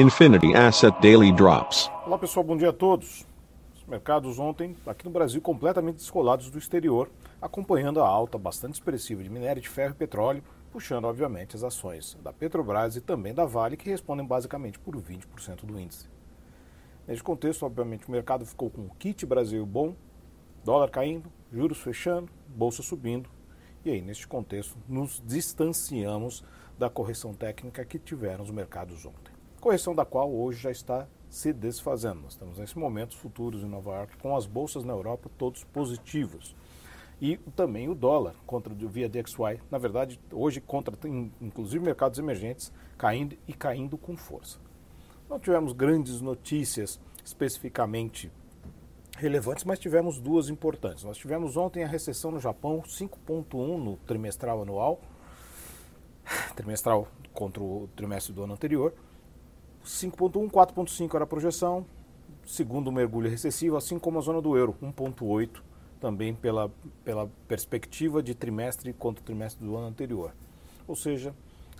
[0.00, 1.90] Infinity Asset Daily Drops.
[2.06, 3.26] Olá pessoal, bom dia a todos.
[3.74, 7.10] Os mercados ontem, aqui no Brasil, completamente descolados do exterior,
[7.42, 12.16] acompanhando a alta bastante expressiva de minério de ferro e petróleo, puxando, obviamente, as ações
[12.22, 16.08] da Petrobras e também da Vale, que respondem basicamente por 20% do índice.
[17.04, 19.96] Neste contexto, obviamente, o mercado ficou com o kit Brasil bom,
[20.64, 23.28] dólar caindo, juros fechando, bolsa subindo,
[23.84, 26.44] e aí, neste contexto, nos distanciamos
[26.78, 31.52] da correção técnica que tiveram os mercados ontem correção da qual hoje já está se
[31.52, 32.22] desfazendo.
[32.22, 36.54] Nós estamos nesse momento futuros em Nova York com as bolsas na Europa todos positivos.
[37.20, 40.96] E também o dólar contra via DXY, na verdade, hoje contra
[41.40, 44.58] inclusive mercados emergentes caindo e caindo com força.
[45.28, 48.30] Não tivemos grandes notícias especificamente
[49.18, 51.02] relevantes, mas tivemos duas importantes.
[51.02, 55.00] Nós tivemos ontem a recessão no Japão, 5.1 no trimestral anual,
[56.54, 58.94] trimestral contra o trimestre do ano anterior,
[59.88, 61.86] 5.1, 4.5 era a projeção,
[62.44, 65.62] segundo mergulho recessivo, assim como a zona do euro, 1.8,
[65.98, 66.70] também pela,
[67.02, 70.34] pela perspectiva de trimestre contra o trimestre do ano anterior.
[70.86, 71.34] Ou seja,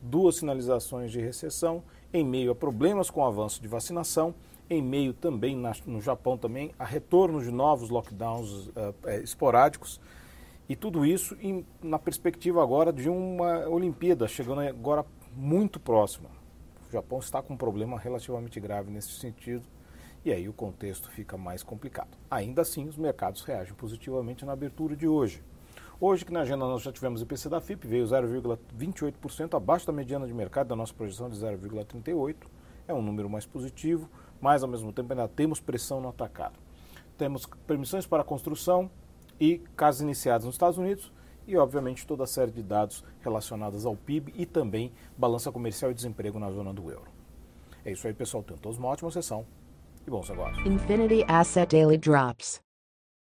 [0.00, 4.34] duas sinalizações de recessão em meio a problemas com o avanço de vacinação,
[4.70, 10.00] em meio também na, no Japão também a retorno de novos lockdowns uh, esporádicos
[10.68, 15.04] e tudo isso em, na perspectiva agora de uma Olimpíada chegando agora
[15.36, 16.39] muito próxima.
[16.90, 19.62] O Japão está com um problema relativamente grave nesse sentido
[20.24, 22.18] e aí o contexto fica mais complicado.
[22.28, 25.40] Ainda assim, os mercados reagem positivamente na abertura de hoje.
[26.00, 30.26] Hoje, que na agenda nós já tivemos IPC da FIP, veio 0,28% abaixo da mediana
[30.26, 32.34] de mercado da nossa projeção de 0,38%.
[32.88, 34.10] É um número mais positivo,
[34.40, 36.58] mas ao mesmo tempo ainda temos pressão no atacado.
[37.16, 38.90] Temos permissões para construção
[39.38, 41.12] e casas iniciadas nos Estados Unidos
[41.50, 45.94] e, obviamente, toda a série de dados relacionados ao PIB e também balança comercial e
[45.94, 47.10] desemprego na zona do euro.
[47.84, 48.42] É isso aí, pessoal.
[48.42, 49.44] Todos uma ótima sessão
[50.06, 50.64] e bons negócios.
[50.66, 52.60] Infinity Asset Daily Drops.